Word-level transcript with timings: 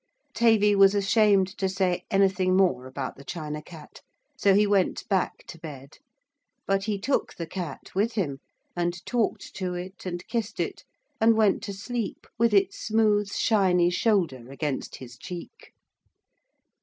Tavy 0.33 0.73
was 0.75 0.95
ashamed 0.95 1.55
to 1.59 1.69
say 1.69 2.05
anything 2.09 2.57
more 2.57 2.87
about 2.87 3.17
the 3.17 3.23
China 3.23 3.61
Cat, 3.61 4.01
so 4.35 4.55
he 4.55 4.65
went 4.65 5.07
back 5.09 5.45
to 5.45 5.59
bed. 5.59 5.99
But 6.65 6.85
he 6.85 6.97
took 6.97 7.35
the 7.35 7.45
Cat 7.45 7.93
with 7.93 8.13
him, 8.13 8.39
and 8.75 9.05
talked 9.05 9.53
to 9.57 9.75
it 9.75 10.03
and 10.07 10.27
kissed 10.27 10.59
it, 10.59 10.85
and 11.19 11.35
went 11.35 11.61
to 11.65 11.73
sleep 11.73 12.25
with 12.39 12.51
its 12.51 12.79
smooth 12.79 13.31
shiny 13.31 13.91
shoulder 13.91 14.49
against 14.49 14.95
his 14.95 15.17
cheek. 15.19 15.71